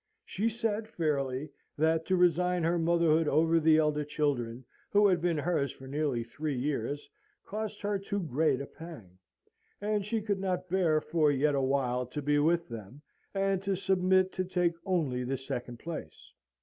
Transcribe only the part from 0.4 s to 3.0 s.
said, fairly, that to resign her